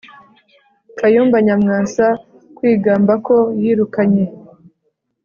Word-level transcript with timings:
kayumba 0.97 1.37
nyamwasa 1.45 2.05
kwigamba 2.57 3.13
ko 3.25 3.35
yirukanye 3.61 4.25